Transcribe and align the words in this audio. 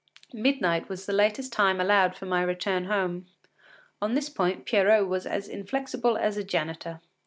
Midnight 0.33 0.89
was 0.89 1.05
the 1.05 1.13
latest 1.13 1.53
time 1.53 1.79
allowed 1.79 2.15
for 2.15 2.25
my 2.25 2.41
return 2.41 2.85
home. 2.85 3.27
On 4.01 4.15
this 4.15 4.29
point 4.29 4.65
Pierrot 4.65 5.07
was 5.07 5.27
as 5.27 5.47
inflexible 5.47 6.17
as 6.17 6.37
a 6.37 6.43
janitor. 6.43 7.01